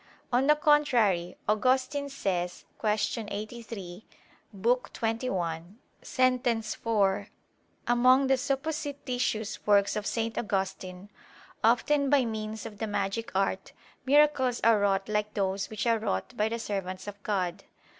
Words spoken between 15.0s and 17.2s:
like those which are wrought by the servants